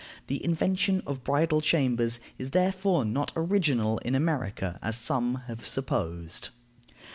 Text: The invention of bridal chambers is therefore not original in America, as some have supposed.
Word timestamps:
The 0.25 0.43
invention 0.43 1.03
of 1.05 1.23
bridal 1.23 1.61
chambers 1.61 2.19
is 2.39 2.49
therefore 2.49 3.05
not 3.05 3.31
original 3.35 3.99
in 3.99 4.15
America, 4.15 4.79
as 4.81 4.95
some 4.97 5.35
have 5.45 5.63
supposed. 5.63 6.49